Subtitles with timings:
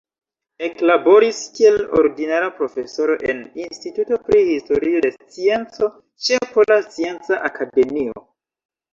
[0.67, 5.91] Eklaboris kiel ordinara profesoro en Instituto pri Historio de Scienco
[6.29, 8.25] ĉe Pola Scienca Akademio.